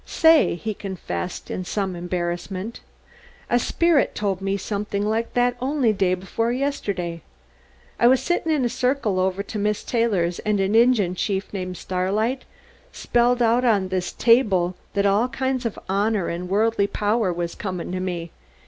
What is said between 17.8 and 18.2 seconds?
to